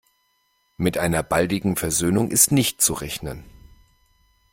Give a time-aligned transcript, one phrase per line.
[0.77, 3.45] Mit einer baldigen Versöhnung ist nicht zu rechnen.